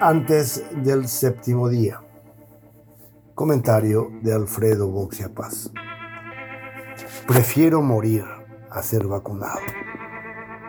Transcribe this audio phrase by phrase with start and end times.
[0.00, 2.00] antes del séptimo día.
[3.34, 5.70] Comentario de Alfredo Boxia Paz.
[7.26, 8.24] Prefiero morir
[8.70, 9.60] a ser vacunado.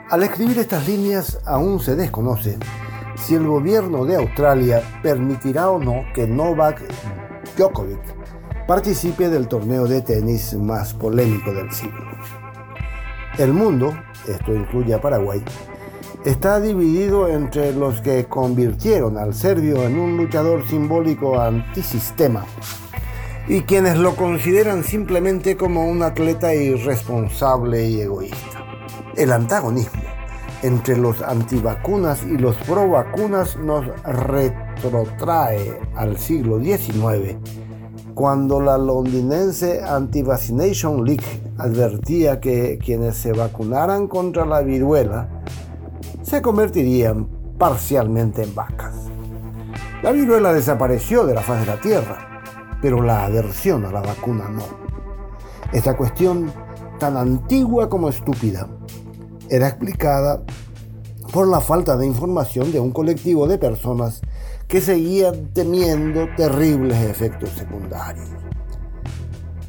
[0.09, 2.57] Al escribir estas líneas aún se desconoce
[3.15, 6.81] si el gobierno de Australia permitirá o no que Novak
[7.55, 8.01] Djokovic
[8.67, 12.05] participe del torneo de tenis más polémico del siglo.
[13.37, 13.93] El mundo,
[14.27, 15.41] esto incluye a Paraguay,
[16.25, 22.45] está dividido entre los que convirtieron al serbio en un luchador simbólico antisistema
[23.47, 28.65] y quienes lo consideran simplemente como un atleta irresponsable y egoísta.
[29.17, 30.01] El antagonismo
[30.61, 37.37] entre los antivacunas y los pro vacunas nos retrotrae al siglo XIX,
[38.13, 41.25] cuando la londinense Anti-Vaccination League
[41.57, 45.40] advertía que quienes se vacunaran contra la viruela
[46.31, 47.27] se convertirían
[47.57, 48.95] parcialmente en vacas.
[50.01, 52.41] La viruela desapareció de la faz de la Tierra,
[52.81, 54.63] pero la aversión a la vacuna no.
[55.73, 56.49] Esta cuestión,
[56.99, 58.69] tan antigua como estúpida,
[59.49, 60.41] era explicada
[61.33, 64.21] por la falta de información de un colectivo de personas
[64.69, 68.29] que seguían temiendo terribles efectos secundarios.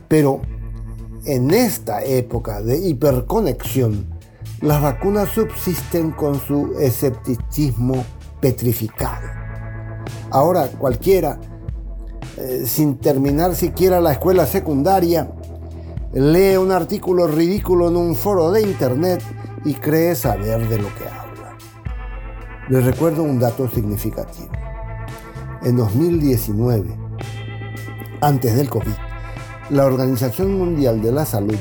[0.06, 0.40] Pero
[1.24, 4.11] en esta época de hiperconexión,
[4.62, 8.05] las vacunas subsisten con su escepticismo
[8.41, 9.28] petrificado.
[10.30, 11.41] Ahora cualquiera,
[12.38, 15.33] eh, sin terminar siquiera la escuela secundaria,
[16.12, 19.20] lee un artículo ridículo en un foro de internet
[19.64, 21.56] y cree saber de lo que habla.
[22.68, 24.50] Les recuerdo un dato significativo.
[25.62, 26.96] En 2019,
[28.20, 28.92] antes del COVID,
[29.70, 31.58] la Organización Mundial de la Salud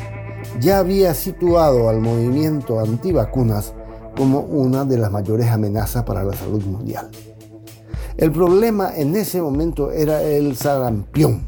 [0.59, 3.73] ya había situado al movimiento antivacunas
[4.17, 7.09] como una de las mayores amenazas para la salud mundial.
[8.17, 11.47] El problema en ese momento era el sarampión.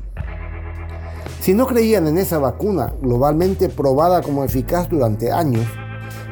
[1.39, 5.65] Si no creían en esa vacuna globalmente probada como eficaz durante años,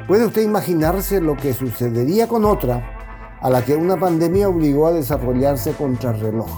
[0.07, 4.93] puede usted imaginarse lo que sucedería con otra a la que una pandemia obligó a
[4.93, 6.49] desarrollarse contra reloj.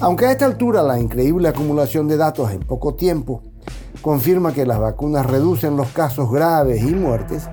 [0.00, 3.42] Aunque a esta altura la increíble acumulación de datos en poco tiempo
[4.02, 7.48] confirma que las vacunas reducen los casos graves y muertes,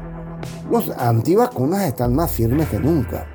[0.71, 3.27] los antivacunas están más firmes que nunca.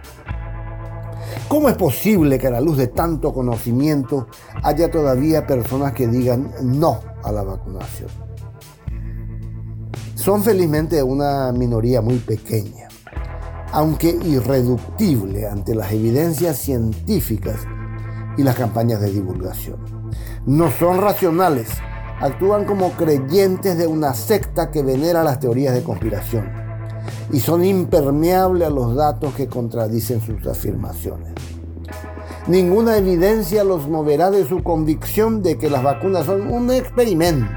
[1.48, 4.28] ¿Cómo es posible que a la luz de tanto conocimiento
[4.62, 8.08] haya todavía personas que digan no a la vacunación?
[10.14, 12.88] Son felizmente una minoría muy pequeña,
[13.72, 17.56] aunque irreductible ante las evidencias científicas
[18.36, 20.10] y las campañas de divulgación.
[20.46, 21.68] No son racionales
[22.22, 26.49] actúan como creyentes de una secta que venera las teorías de conspiración
[27.33, 31.33] y son impermeables a los datos que contradicen sus afirmaciones.
[32.47, 37.50] Ninguna evidencia los moverá de su convicción de que las vacunas son un experimento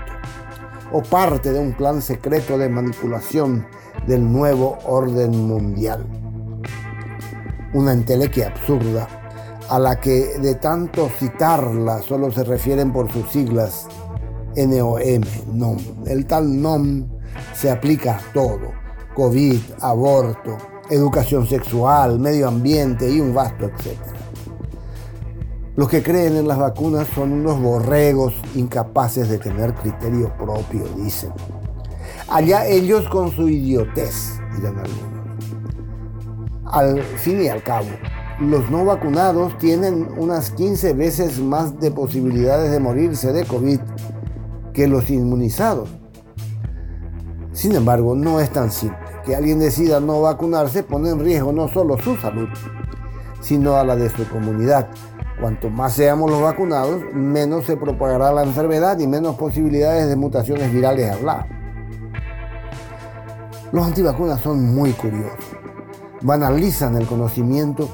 [0.92, 3.68] o parte de un plan secreto de manipulación
[4.08, 6.06] del nuevo orden mundial.
[7.74, 9.08] Una entelequia absurda
[9.70, 13.88] a la que de tanto citarla solo se refieren por sus siglas
[14.56, 15.22] NOM,
[15.54, 15.78] NOM.
[16.06, 17.06] El tal NOM
[17.54, 18.74] se aplica a todo.
[19.14, 20.58] COVID, aborto,
[20.90, 24.14] educación sexual, medio ambiente y un vasto etcétera.
[25.76, 31.32] Los que creen en las vacunas son unos borregos incapaces de tener criterio propio, dicen.
[32.30, 35.16] Allá ellos con su idiotez, dirán algunos.
[36.66, 37.88] Al fin y al cabo,
[38.40, 43.80] los no vacunados tienen unas 15 veces más de posibilidades de morirse de COVID
[44.76, 45.90] que los inmunizados.
[47.54, 49.00] Sin embargo, no es tan simple.
[49.26, 52.50] Que alguien decida no vacunarse pone en riesgo no solo su salud,
[53.42, 54.90] sino a la de su comunidad.
[55.40, 60.72] Cuanto más seamos los vacunados, menos se propagará la enfermedad y menos posibilidades de mutaciones
[60.72, 61.48] virales hablar.
[63.72, 65.40] Los antivacunas son muy curiosos.
[66.22, 67.90] Banalizan el conocimiento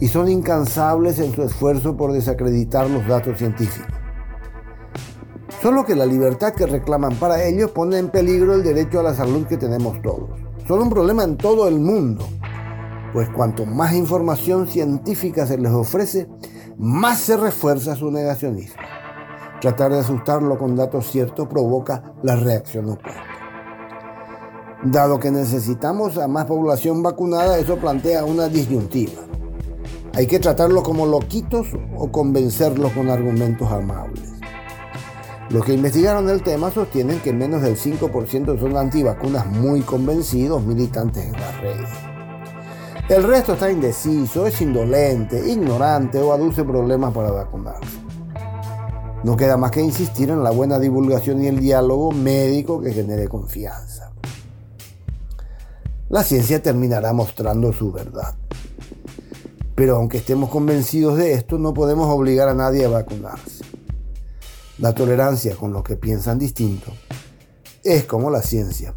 [0.00, 3.97] y son incansables en su esfuerzo por desacreditar los datos científicos.
[5.68, 9.14] Solo que la libertad que reclaman para ellos pone en peligro el derecho a la
[9.14, 10.30] salud que tenemos todos.
[10.66, 12.26] Son un problema en todo el mundo,
[13.12, 16.26] pues cuanto más información científica se les ofrece,
[16.78, 18.80] más se refuerza su negacionismo.
[19.60, 23.20] Tratar de asustarlo con datos ciertos provoca la reacción opuesta.
[24.84, 29.20] Dado que necesitamos a más población vacunada, eso plantea una disyuntiva.
[30.14, 34.27] Hay que tratarlo como loquitos o convencerlos con argumentos amables.
[35.50, 41.24] Los que investigaron el tema sostienen que menos del 5% son antivacunas muy convencidos militantes
[41.24, 41.88] en las redes.
[43.08, 47.98] El resto está indeciso, es indolente, ignorante o aduce problemas para vacunarse.
[49.24, 53.26] No queda más que insistir en la buena divulgación y el diálogo médico que genere
[53.26, 54.12] confianza.
[56.10, 58.34] La ciencia terminará mostrando su verdad.
[59.74, 63.57] Pero aunque estemos convencidos de esto, no podemos obligar a nadie a vacunarse.
[64.78, 66.92] La tolerancia con los que piensan distinto
[67.82, 68.94] es como la ciencia,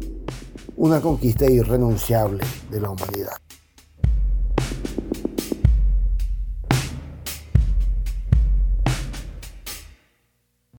[0.76, 3.36] una conquista irrenunciable de la humanidad.